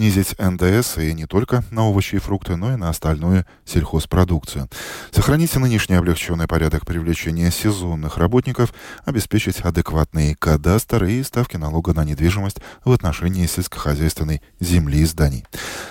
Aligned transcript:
снизить 0.00 0.34
НДС 0.38 0.96
и 0.96 1.12
не 1.12 1.26
только 1.26 1.62
на 1.70 1.86
овощи 1.86 2.14
и 2.14 2.18
фрукты, 2.18 2.56
но 2.56 2.72
и 2.72 2.76
на 2.76 2.88
остальную 2.88 3.44
сельхозпродукцию. 3.66 4.66
Сохранить 5.10 5.54
нынешний 5.54 5.96
облегченный 5.96 6.46
порядок 6.46 6.86
привлечения 6.86 7.50
сезонных 7.50 8.16
работников, 8.16 8.72
обеспечить 9.04 9.60
адекватный 9.60 10.34
кадастр 10.34 11.04
и 11.04 11.22
ставки 11.22 11.58
налога 11.58 11.92
на 11.92 12.06
недвижимость 12.06 12.62
в 12.82 12.92
отношении 12.92 13.44
сельскохозяйственной 13.44 14.40
земли 14.58 15.00
и 15.00 15.04
зданий. 15.04 15.44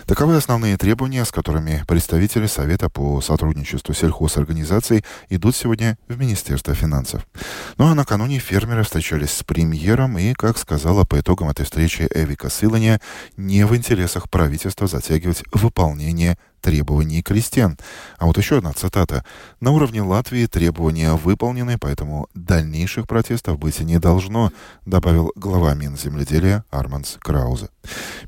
Таковы 0.10 0.38
основные 0.38 0.76
требования, 0.76 1.24
с 1.24 1.32
которыми 1.32 1.84
представители 1.88 2.48
Совета 2.48 2.90
по 2.90 3.22
сотрудничеству 3.22 3.94
сельхозорганизаций 3.94 5.06
идут 5.30 5.56
сегодня 5.56 6.00
в 6.08 6.18
Министерство 6.18 6.74
финансов. 6.74 7.28
Ну 7.78 7.86
а 7.86 7.94
накануне 7.94 8.40
фермеры 8.40 8.82
встречались 8.82 9.30
с 9.30 9.44
премьером 9.44 10.18
и, 10.18 10.34
как 10.34 10.58
сказала 10.58 11.06
по 11.06 11.20
итогам 11.20 11.50
этой 11.50 11.64
встречи 11.64 12.10
Эвика 12.12 12.50
Сылания, 12.50 13.00
не 13.38 13.68
в 13.68 13.76
интересах 13.76 14.32
правительства 14.32 14.88
затягивать 14.88 15.44
выполнение 15.52 16.40
требований 16.62 17.22
крестьян. 17.22 17.78
А 18.18 18.26
вот 18.26 18.38
еще 18.38 18.58
одна 18.58 18.74
цитата. 18.74 19.24
«На 19.60 19.72
уровне 19.72 20.02
Латвии 20.02 20.46
требования 20.46 21.14
выполнены, 21.14 21.78
поэтому 21.80 22.28
дальнейших 22.34 23.08
протестов 23.08 23.58
быть 23.60 23.80
не 23.80 24.00
должно», 24.00 24.52
добавил 24.86 25.32
глава 25.36 25.74
Минземледелия 25.74 26.64
Арманс 26.70 27.18
Краузе. 27.20 27.70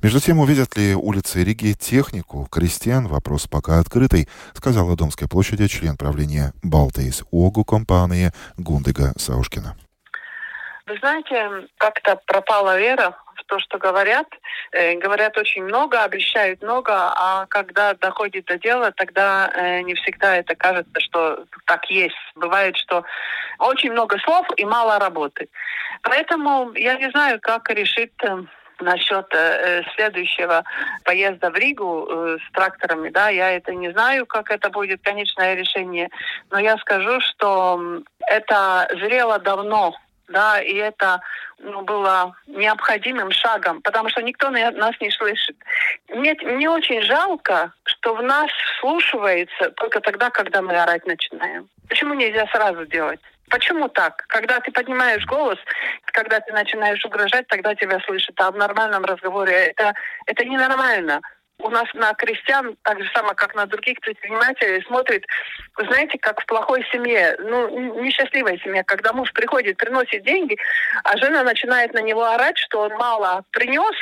Между 0.02 0.20
тем, 0.20 0.39
увидят 0.39 0.77
ли 0.77 0.95
улицы 0.95 1.44
Риги 1.44 1.73
технику 1.73 2.48
крестьян, 2.49 3.08
вопрос 3.08 3.48
пока 3.48 3.80
открытый, 3.80 4.27
сказала 4.53 4.95
Домской 4.95 5.27
площади 5.27 5.67
член 5.67 5.98
правления 5.98 6.53
Балтейс 6.63 7.23
ОГУ 7.31 7.63
компании 7.63 8.31
Гундега 8.58 9.13
Саушкина. 9.17 9.75
Вы 10.88 10.98
знаете, 11.00 11.67
как-то 11.77 12.20
пропала 12.27 12.77
вера 12.80 13.16
то, 13.48 13.59
что 13.59 13.77
говорят. 13.77 14.27
Э, 14.72 14.95
говорят 14.95 15.38
очень 15.38 15.63
много, 15.63 16.04
обещают 16.04 16.62
много, 16.62 16.94
а 16.94 17.45
когда 17.48 17.94
доходит 17.94 18.45
до 18.45 18.58
дела, 18.58 18.92
тогда 18.92 19.52
э, 19.53 19.81
не 19.81 19.95
всегда 19.95 20.38
это 20.38 20.56
кажется, 20.56 21.00
что 21.00 21.45
так 21.66 21.86
есть. 21.89 22.16
Бывает, 22.36 22.78
что 22.78 23.03
очень 23.59 23.92
много 23.92 24.17
слов 24.20 24.48
и 24.58 24.66
мало 24.66 25.00
работы. 25.00 25.50
Поэтому 26.03 26.72
я 26.73 26.95
не 26.95 27.09
знаю, 27.11 27.39
как 27.42 27.70
решить 27.70 28.14
э, 28.23 28.44
насчет 28.81 29.28
э, 29.33 29.83
следующего 29.95 30.64
поезда 31.03 31.50
в 31.50 31.55
Ригу 31.55 32.08
э, 32.09 32.38
с 32.38 32.52
тракторами, 32.53 33.09
да, 33.09 33.30
я 33.30 33.52
это 33.52 33.73
не 33.73 33.92
знаю, 33.92 34.26
как 34.26 34.52
это 34.52 34.70
будет 34.70 35.02
конечное 35.02 35.55
решение, 35.55 36.09
но 36.50 36.59
я 36.59 36.78
скажу, 36.78 37.20
что 37.22 38.02
это 38.28 38.88
зрело 38.92 39.39
давно 39.39 39.95
да, 40.31 40.61
и 40.61 40.73
это 40.75 41.21
ну, 41.59 41.81
было 41.81 42.35
необходимым 42.47 43.31
шагом, 43.31 43.81
потому 43.81 44.09
что 44.09 44.21
никто 44.21 44.49
нас 44.49 44.95
не 44.99 45.11
слышит. 45.11 45.55
Мне, 46.09 46.35
мне 46.41 46.69
очень 46.69 47.01
жалко, 47.03 47.73
что 47.83 48.15
в 48.15 48.23
нас 48.23 48.49
слушается 48.79 49.71
только 49.71 49.99
тогда, 50.02 50.29
когда 50.29 50.61
мы 50.61 50.75
орать 50.75 51.05
начинаем. 51.05 51.69
Почему 51.87 52.13
нельзя 52.13 52.47
сразу 52.47 52.85
делать? 52.85 53.19
Почему 53.49 53.89
так? 53.89 54.23
Когда 54.27 54.59
ты 54.61 54.71
поднимаешь 54.71 55.25
голос, 55.25 55.59
когда 56.05 56.39
ты 56.39 56.53
начинаешь 56.53 57.03
угрожать, 57.03 57.47
тогда 57.47 57.75
тебя 57.75 57.99
слышат. 57.99 58.39
А 58.39 58.49
в 58.49 58.55
нормальном 58.55 59.03
разговоре 59.03 59.53
это, 59.53 59.93
это 60.25 60.45
ненормально 60.45 61.21
у 61.64 61.70
нас 61.70 61.88
на 61.94 62.14
крестьян, 62.14 62.76
так 62.84 63.02
же 63.02 63.09
самое, 63.14 63.36
как 63.36 63.56
на 63.56 63.66
других 63.66 64.00
предпринимателей, 64.00 64.84
смотрит, 64.86 65.26
знаете, 65.78 66.17
как 66.20 66.42
в 66.42 66.45
плохой 66.45 66.86
семье, 66.92 67.36
ну, 67.40 68.02
несчастливой 68.02 68.59
семье, 68.59 68.84
когда 68.84 69.14
муж 69.14 69.31
приходит, 69.34 69.78
приносит 69.78 70.23
деньги, 70.23 70.58
а 71.04 71.17
жена 71.17 71.44
начинает 71.44 71.94
на 71.94 72.02
него 72.02 72.23
орать, 72.26 72.58
что 72.58 72.82
он 72.82 72.94
мало 72.94 73.44
принес, 73.52 73.95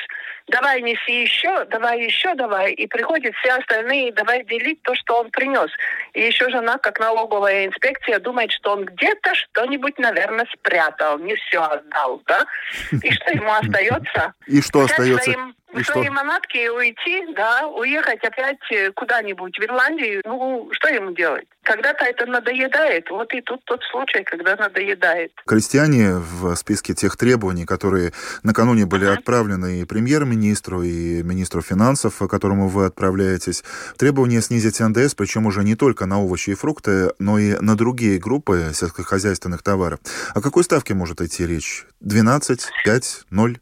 давай 0.50 0.82
неси 0.82 1.22
еще, 1.22 1.66
давай 1.66 2.04
еще, 2.04 2.34
давай. 2.36 2.74
И 2.74 2.88
приходят 2.88 3.34
все 3.36 3.54
остальные, 3.54 4.14
давай 4.14 4.44
делить 4.46 4.82
то, 4.84 4.96
что 4.96 5.20
он 5.20 5.32
принес. 5.32 5.70
И 6.14 6.22
еще 6.22 6.50
жена, 6.50 6.78
как 6.78 7.00
налоговая 7.00 7.68
инспекция, 7.68 8.20
думает, 8.20 8.52
что 8.52 8.74
он 8.74 8.86
где-то 8.86 9.36
что-нибудь, 9.36 9.98
наверное, 10.00 10.48
спрятал, 10.54 11.20
не 11.20 11.36
все 11.36 11.62
отдал, 11.62 12.22
да? 12.26 12.46
И 12.92 13.12
что 13.12 13.32
ему 13.32 13.52
остается? 13.62 14.34
И 14.48 14.62
что 14.62 14.82
остается? 14.82 15.54
И 15.74 15.84
свои 15.84 16.06
что? 16.06 16.14
манатки 16.14 16.68
уйти, 16.68 17.34
да, 17.36 17.68
уехать 17.68 18.24
опять 18.24 18.60
э, 18.72 18.92
куда-нибудь 18.92 19.58
в 19.58 19.64
Ирландию, 19.64 20.22
ну, 20.26 20.68
что 20.72 20.90
ему 20.90 21.12
делать? 21.12 21.48
Когда-то 21.62 22.06
это 22.06 22.26
надоедает. 22.26 23.10
Вот 23.12 23.32
и 23.34 23.42
тут 23.42 23.64
тот 23.66 23.82
случай, 23.92 24.24
когда 24.24 24.56
надоедает. 24.56 25.32
Крестьяне 25.46 26.16
в 26.16 26.56
списке 26.56 26.96
тех 26.96 27.16
требований, 27.18 27.66
которые 27.66 28.14
накануне 28.42 28.88
были 28.88 29.08
uh-huh. 29.08 29.20
отправлены 29.20 29.82
и 29.82 29.86
премьер-министру, 29.86 30.82
и 30.82 31.22
министру 31.22 31.62
финансов, 31.62 32.18
к 32.18 32.28
которому 32.28 32.68
вы 32.68 32.86
отправляетесь, 32.86 33.64
требования 33.98 34.42
снизить 34.42 34.80
НДС, 34.80 35.14
причем 35.14 35.46
уже 35.46 35.64
не 35.64 35.76
только 35.76 36.08
на 36.08 36.20
овощи 36.20 36.52
и 36.52 36.56
фрукты, 36.56 37.12
но 37.20 37.38
и 37.38 37.54
на 37.60 37.78
другие 37.78 38.18
группы 38.18 38.72
сельскохозяйственных 38.74 39.62
товаров. 39.62 40.00
О 40.34 40.42
какой 40.42 40.64
ставке 40.64 40.96
может 40.96 41.22
идти 41.22 41.46
речь? 41.46 41.86
12, 42.00 42.68
5, 42.84 43.26
0? 43.30 43.60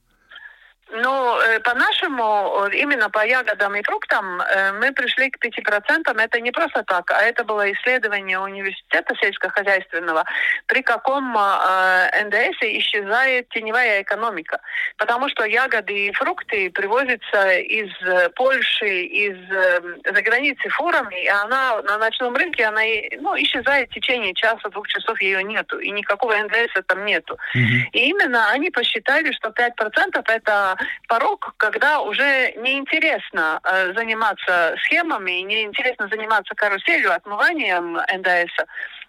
Ну, 1.01 1.39
э, 1.39 1.59
по-нашему, 1.59 2.67
именно 2.73 3.09
по 3.09 3.25
ягодам 3.25 3.75
и 3.75 3.83
фруктам 3.83 4.41
э, 4.41 4.71
мы 4.73 4.91
пришли 4.91 5.29
к 5.29 5.37
5%. 5.43 6.21
Это 6.21 6.39
не 6.41 6.51
просто 6.51 6.83
так, 6.83 7.11
а 7.11 7.21
это 7.21 7.43
было 7.43 7.71
исследование 7.71 8.39
университета 8.39 9.13
сельскохозяйственного, 9.21 10.25
при 10.65 10.81
каком 10.81 11.37
э, 11.37 12.23
НДС 12.23 12.57
исчезает 12.61 13.49
теневая 13.49 14.01
экономика. 14.01 14.59
Потому 14.97 15.29
что 15.29 15.45
ягоды 15.45 16.07
и 16.07 16.11
фрукты 16.13 16.71
привозятся 16.71 17.59
из 17.59 17.91
Польши, 18.35 19.03
из 19.03 19.37
за 19.49 20.21
границы 20.21 20.69
фурами, 20.69 21.23
и 21.23 21.27
она 21.27 21.81
на 21.83 21.97
ночном 21.97 22.35
рынке 22.35 22.65
она 22.65 22.81
ну, 23.19 23.35
исчезает 23.37 23.89
в 23.89 23.93
течение 23.93 24.33
часа-двух 24.33 24.87
часов, 24.87 25.21
ее 25.21 25.43
нету, 25.43 25.79
и 25.79 25.91
никакого 25.91 26.35
НДС 26.35 26.73
там 26.87 27.05
нету. 27.05 27.37
Mm-hmm. 27.55 27.89
И 27.93 28.09
именно 28.09 28.49
они 28.51 28.69
посчитали, 28.71 29.31
что 29.33 29.49
5% 29.49 30.23
это 30.27 30.77
порог, 31.07 31.53
когда 31.57 32.01
уже 32.01 32.53
неинтересно 32.57 33.59
э, 33.63 33.93
заниматься 33.93 34.75
схемами, 34.83 35.41
неинтересно 35.41 36.07
заниматься 36.07 36.55
каруселью, 36.55 37.13
отмыванием 37.13 37.93
НДС. 37.93 38.53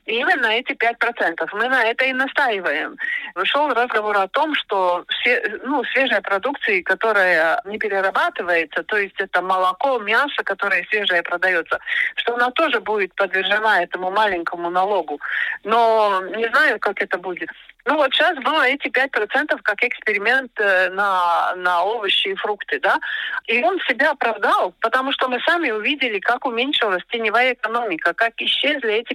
Именно 0.08 0.46
эти 0.46 0.72
5%. 0.72 1.48
Мы 1.52 1.68
на 1.68 1.84
это 1.84 2.06
и 2.06 2.14
настаиваем. 2.14 2.96
Вышел 3.34 3.68
разговор 3.68 4.16
о 4.16 4.28
том, 4.28 4.54
что 4.54 5.04
все, 5.08 5.42
ну, 5.64 5.84
свежая 5.84 6.22
продукция, 6.22 6.82
которая 6.82 7.60
не 7.66 7.78
перерабатывается, 7.78 8.82
то 8.84 8.96
есть 8.96 9.20
это 9.20 9.42
молоко, 9.42 9.98
мясо, 9.98 10.42
которое 10.44 10.82
свежее 10.84 11.22
продается, 11.22 11.78
что 12.16 12.36
она 12.36 12.50
тоже 12.52 12.80
будет 12.80 13.14
подвержена 13.16 13.82
этому 13.82 14.10
маленькому 14.10 14.70
налогу. 14.70 15.20
Но 15.64 16.22
не 16.34 16.48
знаю, 16.48 16.80
как 16.80 17.02
это 17.02 17.18
будет. 17.18 17.50
Ну 17.88 17.96
вот 17.96 18.12
сейчас 18.12 18.36
было 18.44 18.68
эти 18.68 18.88
5% 18.88 19.58
как 19.62 19.82
эксперимент 19.82 20.52
э, 20.60 20.90
на, 20.90 21.54
на 21.56 21.84
овощи 21.84 22.28
и 22.28 22.34
фрукты, 22.34 22.78
да. 22.80 22.98
И 23.46 23.62
он 23.64 23.80
себя 23.88 24.10
оправдал, 24.10 24.74
потому 24.80 25.10
что 25.12 25.28
мы 25.28 25.40
сами 25.40 25.70
увидели, 25.70 26.18
как 26.18 26.44
уменьшилась 26.44 27.02
теневая 27.10 27.54
экономика, 27.54 28.12
как 28.12 28.34
исчезли 28.42 28.92
эти 28.92 29.14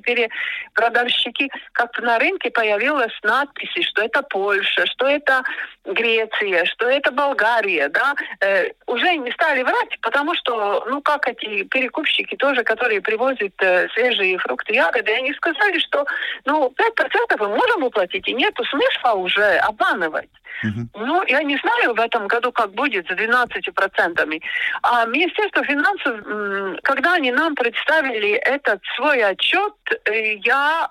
перепродавщики, 0.84 1.50
как 1.74 1.98
на 2.00 2.20
рынке 2.20 2.52
появилась 2.52 3.14
надписи, 3.24 3.82
что 3.82 4.04
это 4.04 4.22
Польша, 4.24 4.86
что 4.86 5.08
это 5.08 5.44
Греция, 5.86 6.66
что 6.66 6.90
это 6.90 7.12
Болгария, 7.12 7.90
да. 7.90 8.14
Э, 8.42 8.70
уже 8.88 9.16
не 9.18 9.32
стали 9.32 9.64
врать, 9.64 10.00
потому 10.02 10.36
что, 10.36 10.86
ну 10.88 11.02
как 11.02 11.28
эти 11.28 11.64
перекупщики 11.64 12.36
тоже, 12.36 12.64
которые 12.64 13.02
привозят 13.02 13.54
э, 13.60 13.88
свежие 13.94 14.38
фрукты, 14.38 14.74
ягоды, 14.74 15.14
они 15.14 15.34
сказали, 15.34 15.80
что, 15.80 16.06
ну, 16.46 16.74
5% 16.78 17.38
мы 17.40 17.48
можем 17.50 17.84
уплатить, 17.84 18.28
и 18.28 18.34
нет 18.34 18.54
смысла 18.70 19.14
уже 19.14 19.58
обманывать. 19.58 20.30
Угу. 20.64 21.06
Ну, 21.06 21.24
я 21.28 21.44
не 21.44 21.58
знаю 21.58 21.94
в 21.94 22.00
этом 22.00 22.28
году, 22.28 22.52
как 22.52 22.72
будет 22.72 23.08
с 23.08 23.12
12%. 23.12 24.42
А 24.84 25.06
Министерство 25.06 25.64
финансов, 25.64 26.80
когда 26.84 27.14
они 27.14 27.32
нам 27.32 27.56
представили 27.56 28.32
этот 28.32 28.82
свой 28.96 29.24
отчет, 29.24 29.74
э, 30.06 30.36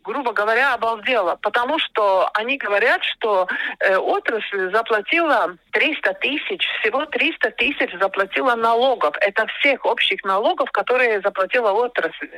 грубо 0.05 0.33
говоря, 0.33 0.75
обалдела, 0.75 1.37
потому 1.43 1.79
что 1.79 2.31
они 2.35 2.57
говорят, 2.57 3.03
что 3.05 3.47
э, 3.81 3.97
отрасль 3.97 4.71
заплатила 4.73 5.57
300 5.73 6.15
тысяч, 6.15 6.67
всего 6.81 7.07
300 7.07 7.51
тысяч 7.53 7.99
заплатила 7.99 8.55
налогов. 8.55 9.15
Это 9.21 9.47
всех 9.59 9.85
общих 9.85 10.23
налогов, 10.25 10.71
которые 10.71 11.21
заплатила 11.21 11.73
отрасль. 11.73 12.31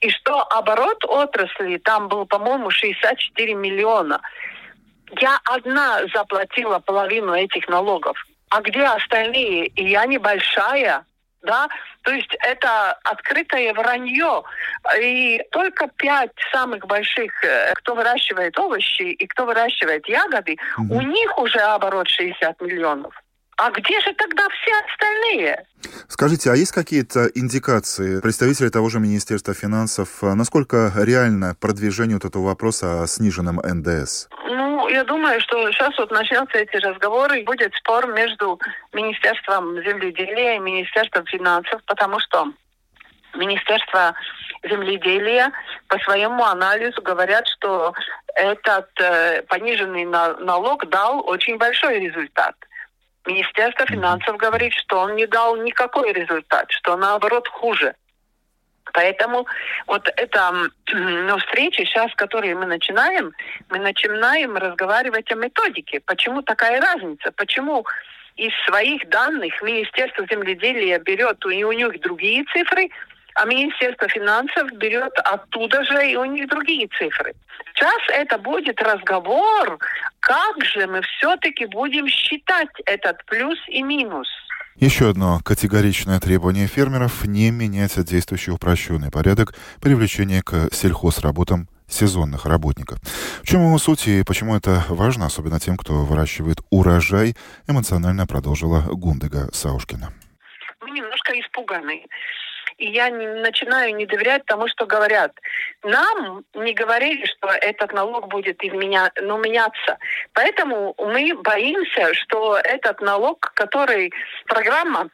И 0.00 0.10
что 0.10 0.42
оборот 0.50 1.04
отрасли 1.04 1.78
там 1.78 2.08
был, 2.08 2.26
по-моему, 2.26 2.70
64 2.70 3.54
миллиона 3.54 4.20
я 5.20 5.38
одна 5.44 6.00
заплатила 6.14 6.78
половину 6.78 7.34
этих 7.34 7.68
налогов. 7.68 8.16
А 8.48 8.60
где 8.60 8.84
остальные? 8.84 9.66
И 9.68 9.88
я 9.88 10.06
небольшая, 10.06 11.04
да, 11.42 11.68
то 12.02 12.12
есть 12.12 12.34
это 12.40 12.92
открытое 13.04 13.74
вранье. 13.74 14.42
И 15.00 15.42
только 15.50 15.88
пять 15.96 16.32
самых 16.52 16.86
больших, 16.86 17.32
э, 17.44 17.72
кто 17.74 17.94
выращивает 17.94 18.58
овощи 18.58 19.02
и 19.02 19.26
кто 19.26 19.44
выращивает 19.46 20.06
ягоды, 20.08 20.56
угу. 20.78 20.96
у 20.96 21.00
них 21.02 21.38
уже 21.38 21.58
оборот 21.58 22.08
60 22.08 22.60
миллионов. 22.60 23.14
А 23.58 23.70
где 23.70 24.00
же 24.00 24.12
тогда 24.14 24.48
все 24.48 24.72
остальные? 24.86 25.66
Скажите, 26.08 26.50
а 26.50 26.56
есть 26.56 26.72
какие-то 26.72 27.28
индикации 27.34 28.20
представителей 28.20 28.70
того 28.70 28.88
же 28.88 28.98
Министерства 28.98 29.54
финансов, 29.54 30.08
а 30.22 30.34
насколько 30.34 30.90
реально 30.96 31.54
продвижение 31.60 32.16
вот 32.16 32.24
этого 32.24 32.44
вопроса 32.44 33.02
о 33.02 33.06
сниженном 33.06 33.60
НДС? 33.62 34.28
Я 34.92 35.04
думаю, 35.04 35.40
что 35.40 35.72
сейчас 35.72 35.96
вот 35.96 36.10
начнутся 36.10 36.58
эти 36.58 36.76
разговоры, 36.76 37.40
и 37.40 37.44
будет 37.44 37.74
спор 37.76 38.12
между 38.12 38.60
Министерством 38.92 39.82
земледелия 39.82 40.56
и 40.56 40.58
Министерством 40.58 41.24
финансов, 41.24 41.80
потому 41.86 42.20
что 42.20 42.52
Министерство 43.34 44.14
земледелия 44.62 45.50
по 45.88 45.98
своему 46.00 46.44
анализу 46.44 47.00
говорят, 47.00 47.48
что 47.48 47.94
этот 48.34 48.90
э, 49.00 49.40
пониженный 49.48 50.04
на, 50.04 50.34
налог 50.36 50.86
дал 50.90 51.26
очень 51.26 51.56
большой 51.56 51.98
результат. 51.98 52.54
Министерство 53.24 53.86
финансов 53.86 54.36
говорит, 54.36 54.74
что 54.74 54.98
он 54.98 55.16
не 55.16 55.26
дал 55.26 55.56
никакой 55.56 56.12
результат, 56.12 56.70
что 56.70 56.98
наоборот 56.98 57.48
хуже. 57.48 57.94
Поэтому 58.92 59.46
вот 59.86 60.08
эта 60.16 60.52
ну, 60.92 61.38
встреча 61.38 61.84
сейчас, 61.84 62.14
которые 62.14 62.54
мы 62.54 62.66
начинаем, 62.66 63.32
мы 63.70 63.78
начинаем 63.78 64.56
разговаривать 64.56 65.30
о 65.32 65.34
методике. 65.36 66.00
Почему 66.00 66.42
такая 66.42 66.80
разница? 66.80 67.32
Почему 67.32 67.84
из 68.36 68.52
своих 68.66 69.08
данных 69.08 69.60
Министерство 69.62 70.26
земледелия 70.30 70.98
берет, 70.98 71.44
и 71.46 71.64
у 71.64 71.72
них 71.72 72.00
другие 72.00 72.44
цифры, 72.52 72.88
а 73.34 73.44
Министерство 73.46 74.08
финансов 74.08 74.70
берет 74.72 75.12
оттуда 75.24 75.84
же, 75.84 76.10
и 76.10 76.16
у 76.16 76.24
них 76.24 76.48
другие 76.48 76.88
цифры. 76.98 77.34
Сейчас 77.74 78.00
это 78.08 78.38
будет 78.38 78.80
разговор, 78.82 79.78
как 80.20 80.64
же 80.64 80.86
мы 80.86 81.00
все-таки 81.02 81.66
будем 81.66 82.08
считать 82.08 82.68
этот 82.84 83.24
плюс 83.26 83.58
и 83.68 83.82
минус. 83.82 84.28
Еще 84.76 85.10
одно 85.10 85.38
категоричное 85.44 86.18
требование 86.18 86.66
фермеров– 86.66 87.24
не 87.26 87.50
менять 87.50 88.02
действующий 88.04 88.52
упрощенный 88.52 89.10
порядок 89.10 89.54
привлечения 89.80 90.42
к 90.42 90.72
сельхозработам 90.72 91.68
сезонных 91.88 92.46
работников. 92.46 92.98
В 93.42 93.46
чем 93.46 93.60
его 93.60 93.76
суть 93.78 94.08
и 94.08 94.22
почему 94.24 94.56
это 94.56 94.82
важно, 94.88 95.26
особенно 95.26 95.60
тем, 95.60 95.76
кто 95.76 96.04
выращивает 96.04 96.58
урожай, 96.70 97.36
эмоционально 97.68 98.26
продолжила 98.26 98.80
Гундега 98.80 99.50
Саушкина. 99.52 100.12
Мы 100.80 100.90
немножко 100.90 101.32
испуганы 101.38 102.06
и 102.82 102.90
я 102.90 103.10
не, 103.10 103.26
начинаю 103.26 103.94
не 103.94 104.06
доверять 104.06 104.44
тому, 104.46 104.66
что 104.66 104.86
говорят. 104.86 105.32
Нам 105.84 106.44
не 106.54 106.74
говорили, 106.74 107.24
что 107.26 107.48
этот 107.48 107.92
налог 107.92 108.26
будет 108.26 108.62
изменя, 108.64 109.12
ну, 109.20 109.38
меняться. 109.38 109.98
Поэтому 110.32 110.94
мы 110.98 111.32
боимся, 111.34 112.12
что 112.14 112.58
этот 112.58 113.00
налог, 113.00 113.52
который 113.54 114.12
программа 114.46 115.10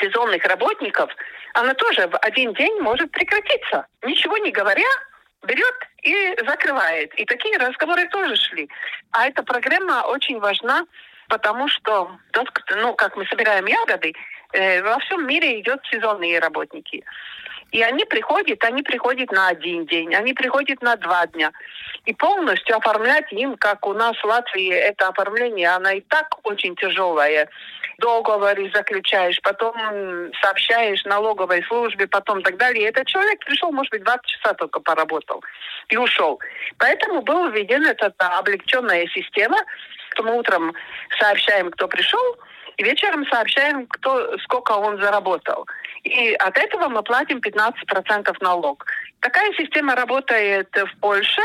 сезонных 0.00 0.44
работников, 0.46 1.10
она 1.52 1.74
тоже 1.74 2.08
в 2.08 2.16
один 2.16 2.54
день 2.54 2.80
может 2.80 3.10
прекратиться. 3.10 3.86
Ничего 4.02 4.38
не 4.38 4.50
говоря, 4.50 4.88
берет 5.46 5.76
и 6.02 6.36
закрывает. 6.46 7.12
И 7.16 7.26
такие 7.26 7.58
разговоры 7.58 8.08
тоже 8.08 8.34
шли. 8.36 8.68
А 9.10 9.28
эта 9.28 9.42
программа 9.42 10.04
очень 10.06 10.40
важна, 10.40 10.86
потому 11.28 11.68
что 11.68 12.10
тот, 12.32 12.48
ну, 12.76 12.94
как 12.94 13.16
мы 13.16 13.26
собираем 13.26 13.66
ягоды, 13.66 14.14
э, 14.52 14.82
во 14.82 14.98
всем 14.98 15.26
мире 15.26 15.60
идет 15.60 15.80
сезонные 15.90 16.38
работники. 16.38 17.04
И 17.70 17.82
они 17.82 18.04
приходят, 18.06 18.64
они 18.64 18.82
приходят 18.82 19.30
на 19.30 19.48
один 19.48 19.84
день, 19.84 20.14
они 20.14 20.32
приходят 20.32 20.80
на 20.80 20.96
два 20.96 21.26
дня. 21.26 21.52
И 22.06 22.14
полностью 22.14 22.76
оформлять 22.76 23.30
им, 23.30 23.56
как 23.56 23.86
у 23.86 23.92
нас 23.92 24.16
в 24.16 24.24
Латвии, 24.24 24.72
это 24.72 25.08
оформление, 25.08 25.68
оно 25.68 25.90
и 25.90 26.00
так 26.00 26.28
очень 26.44 26.74
тяжелое. 26.76 27.48
Договоры 27.98 28.70
заключаешь, 28.72 29.40
потом 29.42 29.74
сообщаешь 30.40 31.04
налоговой 31.04 31.62
службе, 31.64 32.06
потом 32.06 32.42
так 32.42 32.56
далее. 32.56 32.88
этот 32.88 33.06
человек 33.06 33.44
пришел, 33.44 33.70
может 33.72 33.90
быть, 33.90 34.04
20 34.04 34.24
часа 34.24 34.54
только 34.54 34.80
поработал 34.80 35.44
и 35.88 35.96
ушел. 35.96 36.40
Поэтому 36.78 37.22
была 37.22 37.48
введена 37.48 37.88
эта 37.88 38.06
облегченная 38.38 39.06
система, 39.08 39.58
что 40.18 40.24
мы 40.24 40.36
утром 40.38 40.74
сообщаем, 41.20 41.70
кто 41.70 41.86
пришел, 41.88 42.36
и 42.76 42.82
вечером 42.82 43.24
сообщаем, 43.26 43.86
кто, 43.86 44.36
сколько 44.38 44.72
он 44.72 45.00
заработал. 45.00 45.66
И 46.04 46.32
от 46.34 46.56
этого 46.58 46.88
мы 46.88 47.02
платим 47.02 47.38
15% 47.38 48.36
налог. 48.40 48.84
Такая 49.20 49.52
система 49.54 49.94
работает 49.94 50.68
в 50.74 51.00
Польше, 51.00 51.42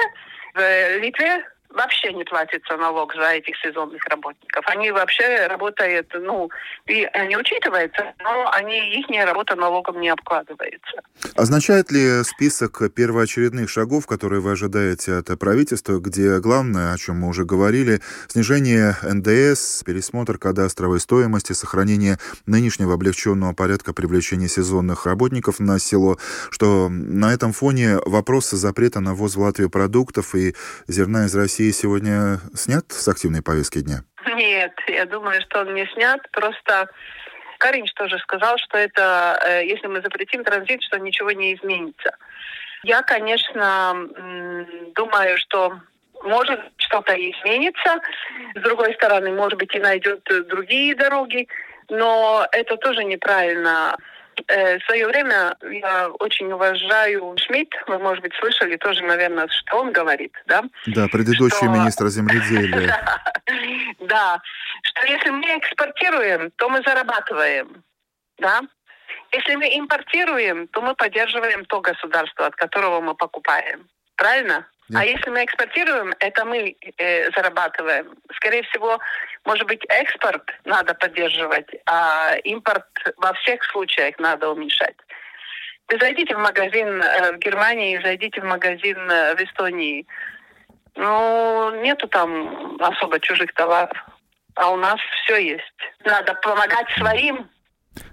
в 0.53 0.97
Литве, 0.99 1.43
вообще 1.73 2.13
не 2.13 2.23
платится 2.23 2.77
налог 2.77 3.13
за 3.15 3.31
этих 3.31 3.55
сезонных 3.57 4.03
работников. 4.05 4.63
Они 4.67 4.91
вообще 4.91 5.47
работают, 5.47 6.07
ну, 6.13 6.49
и 6.85 7.03
они 7.13 7.35
учитываются, 7.35 8.13
но 8.23 8.49
они, 8.53 8.99
их 8.99 9.05
работа 9.25 9.55
налогом 9.55 9.99
не 9.99 10.09
обкладывается. 10.09 11.01
Означает 11.35 11.91
ли 11.91 12.23
список 12.23 12.81
первоочередных 12.93 13.69
шагов, 13.69 14.05
которые 14.05 14.41
вы 14.41 14.51
ожидаете 14.51 15.15
от 15.15 15.27
правительства, 15.39 15.99
где 15.99 16.39
главное, 16.39 16.93
о 16.93 16.97
чем 16.97 17.19
мы 17.21 17.29
уже 17.29 17.43
говорили, 17.43 18.01
снижение 18.27 18.95
НДС, 19.01 19.83
пересмотр 19.83 20.37
кадастровой 20.37 20.99
стоимости, 20.99 21.53
сохранение 21.53 22.17
нынешнего 22.45 22.93
облегченного 22.93 23.53
порядка 23.53 23.93
привлечения 23.93 24.47
сезонных 24.47 25.05
работников 25.05 25.59
на 25.59 25.79
село, 25.79 26.17
что 26.51 26.89
на 26.89 27.33
этом 27.33 27.53
фоне 27.53 27.97
вопросы 28.05 28.57
запрета 28.57 28.99
на 28.99 29.15
ввоз 29.15 29.35
в 29.35 29.41
Латвию 29.41 29.69
продуктов 29.69 30.35
и 30.35 30.55
зерна 30.87 31.25
из 31.25 31.35
России 31.35 31.62
России 31.63 31.71
сегодня 31.71 32.39
снят 32.55 32.83
с 32.89 33.07
активной 33.07 33.41
повестки 33.41 33.79
дня? 33.79 34.03
Нет, 34.35 34.73
я 34.87 35.05
думаю, 35.05 35.41
что 35.43 35.61
он 35.61 35.73
не 35.73 35.85
снят. 35.93 36.19
Просто 36.31 36.89
Каринч 37.57 37.93
тоже 37.93 38.17
сказал, 38.19 38.57
что 38.57 38.77
это, 38.77 39.39
э, 39.45 39.65
если 39.65 39.87
мы 39.87 40.01
запретим 40.01 40.43
транзит, 40.43 40.83
что 40.83 40.99
ничего 40.99 41.31
не 41.31 41.53
изменится. 41.55 42.17
Я, 42.83 43.01
конечно, 43.01 43.95
думаю, 44.93 45.37
что 45.37 45.79
может 46.23 46.59
что-то 46.75 47.13
изменится. 47.13 48.01
С 48.55 48.61
другой 48.61 48.93
стороны, 48.95 49.31
может 49.31 49.57
быть, 49.57 49.73
и 49.73 49.79
найдет 49.79 50.21
другие 50.49 50.95
дороги. 50.95 51.47
Но 51.89 52.45
это 52.51 52.75
тоже 52.75 53.05
неправильно. 53.05 53.95
Э, 54.47 54.79
в 54.79 54.83
свое 54.85 55.07
время 55.07 55.55
я 55.71 56.09
очень 56.19 56.51
уважаю 56.51 57.35
Шмидт, 57.37 57.73
вы, 57.87 57.99
может 57.99 58.21
быть, 58.21 58.33
слышали 58.35 58.77
тоже, 58.77 59.03
наверное, 59.03 59.47
что 59.47 59.81
он 59.81 59.91
говорит, 59.91 60.33
да? 60.47 60.63
Да, 60.87 61.07
предыдущий 61.07 61.57
что... 61.57 61.67
министр 61.67 62.07
земледелия. 62.07 62.95
Да, 63.99 64.41
что 64.83 65.05
если 65.05 65.29
мы 65.29 65.45
экспортируем, 65.57 66.51
то 66.51 66.69
мы 66.69 66.81
зарабатываем, 66.85 67.83
да? 68.37 68.61
Если 69.33 69.55
мы 69.55 69.65
импортируем, 69.77 70.67
то 70.67 70.81
мы 70.81 70.95
поддерживаем 70.95 71.65
то 71.65 71.81
государство, 71.81 72.45
от 72.45 72.55
которого 72.55 73.01
мы 73.01 73.15
покупаем. 73.15 73.87
Правильно? 74.15 74.67
А 74.93 75.05
если 75.05 75.29
мы 75.29 75.43
экспортируем, 75.43 76.13
это 76.19 76.45
мы 76.45 76.75
э, 76.97 77.31
зарабатываем. 77.31 78.15
Скорее 78.35 78.63
всего, 78.63 78.99
может 79.45 79.65
быть, 79.65 79.81
экспорт 79.89 80.43
надо 80.65 80.93
поддерживать, 80.93 81.69
а 81.85 82.35
импорт 82.43 82.85
во 83.17 83.33
всех 83.33 83.63
случаях 83.63 84.19
надо 84.19 84.49
уменьшать. 84.49 84.95
Вы 85.87 85.97
зайдите 85.99 86.35
в 86.35 86.39
магазин 86.39 87.01
э, 87.01 87.31
в 87.33 87.37
Германии, 87.39 88.01
зайдите 88.03 88.41
в 88.41 88.45
магазин 88.45 88.97
э, 89.09 89.35
в 89.35 89.41
Эстонии. 89.41 90.05
Ну, 90.95 91.81
нету 91.81 92.07
там 92.07 92.77
особо 92.79 93.19
чужих 93.19 93.53
товаров. 93.53 93.97
А 94.55 94.69
у 94.69 94.75
нас 94.75 94.99
все 95.23 95.37
есть. 95.37 95.63
Надо 96.05 96.35
помогать 96.35 96.89
своим, 96.97 97.49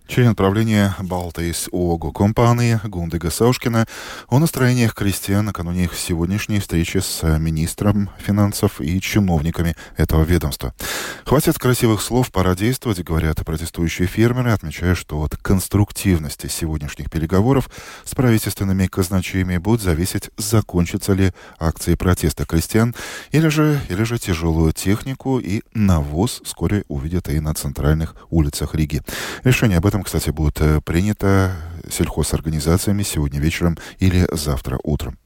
Член 0.07 0.35
правления 0.35 0.97
Балтейс 0.99 1.69
ООГ 1.73 2.13
компании 2.13 2.81
Гундега 2.83 3.31
Саушкина 3.31 3.87
о 4.29 4.39
настроениях 4.41 4.93
крестьян 4.93 5.45
накануне 5.45 5.85
их 5.85 5.95
сегодняшней 5.95 6.59
встречи 6.59 6.99
с 6.99 7.23
министром 7.39 8.11
финансов 8.19 8.81
и 8.81 9.01
чиновниками 9.01 9.77
этого 9.97 10.25
ведомства. 10.25 10.75
Хватит 11.25 11.61
красивых 11.61 12.03
слов, 12.03 12.33
пора 12.33 12.57
действовать, 12.57 13.05
говорят 13.05 13.45
протестующие 13.45 14.09
фермеры, 14.09 14.51
отмечая, 14.51 14.97
что 14.97 15.23
от 15.23 15.37
конструктивности 15.37 16.49
сегодняшних 16.49 17.09
переговоров 17.09 17.71
с 18.05 18.15
правительственными 18.17 18.89
казначеями 18.89 19.59
будет 19.59 19.81
зависеть, 19.81 20.31
закончатся 20.37 21.13
ли 21.13 21.33
акции 21.61 21.95
протеста 21.95 22.47
крестьян, 22.47 22.97
или 23.31 23.47
же, 23.47 23.81
или 23.89 24.03
же 24.03 24.19
тяжелую 24.19 24.73
технику 24.73 25.39
и 25.39 25.63
навоз 25.73 26.41
вскоре 26.45 26.85
увидят 26.89 27.29
и 27.29 27.39
на 27.39 27.55
центральных 27.55 28.17
улицах 28.31 28.75
Риги. 28.75 29.03
Решение 29.45 29.79
об 29.79 29.87
этом 29.87 30.00
этом, 30.01 30.05
кстати, 30.05 30.31
будет 30.31 30.61
э, 30.61 30.81
принято 30.81 31.53
сельхозорганизациями 31.91 33.03
сегодня 33.03 33.41
вечером 33.41 33.77
или 33.99 34.27
завтра 34.33 34.79
утром. 34.83 35.19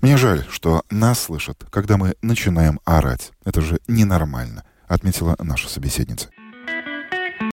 Мне 0.00 0.16
жаль, 0.16 0.44
что 0.50 0.82
нас 0.90 1.20
слышат, 1.20 1.64
когда 1.70 1.96
мы 1.96 2.14
начинаем 2.22 2.80
орать. 2.84 3.32
Это 3.44 3.60
же 3.60 3.78
ненормально, 3.88 4.64
отметила 4.88 5.36
наша 5.38 5.68
собеседница. 5.68 6.28